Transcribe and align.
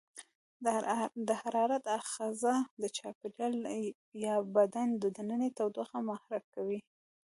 د 1.27 1.29
حرارت 1.41 1.83
آخذه 1.99 2.55
د 2.81 2.83
چاپیریال 2.97 3.55
یا 4.25 4.35
بدن 4.55 4.87
دننۍ 5.15 5.49
تودوخه 5.57 5.97
محرک 6.09 6.43
کوي. 6.55 6.79